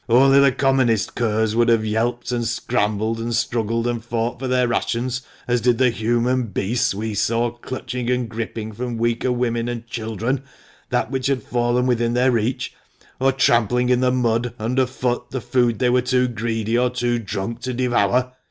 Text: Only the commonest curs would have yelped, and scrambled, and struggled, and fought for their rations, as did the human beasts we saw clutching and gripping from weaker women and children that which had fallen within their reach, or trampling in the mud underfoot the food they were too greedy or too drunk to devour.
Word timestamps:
Only 0.09 0.39
the 0.39 0.51
commonest 0.51 1.13
curs 1.13 1.55
would 1.55 1.69
have 1.69 1.85
yelped, 1.85 2.31
and 2.31 2.43
scrambled, 2.47 3.19
and 3.19 3.35
struggled, 3.35 3.85
and 3.85 4.03
fought 4.03 4.39
for 4.39 4.47
their 4.47 4.67
rations, 4.67 5.21
as 5.47 5.61
did 5.61 5.77
the 5.77 5.91
human 5.91 6.47
beasts 6.47 6.95
we 6.95 7.13
saw 7.13 7.51
clutching 7.51 8.09
and 8.09 8.27
gripping 8.27 8.71
from 8.71 8.97
weaker 8.97 9.31
women 9.31 9.69
and 9.69 9.85
children 9.85 10.41
that 10.89 11.11
which 11.11 11.27
had 11.27 11.43
fallen 11.43 11.85
within 11.85 12.15
their 12.15 12.31
reach, 12.31 12.73
or 13.19 13.31
trampling 13.31 13.89
in 13.89 13.99
the 13.99 14.11
mud 14.11 14.55
underfoot 14.59 15.29
the 15.29 15.39
food 15.39 15.77
they 15.77 15.91
were 15.91 16.01
too 16.01 16.27
greedy 16.27 16.75
or 16.75 16.89
too 16.89 17.19
drunk 17.19 17.59
to 17.59 17.71
devour. 17.71 18.33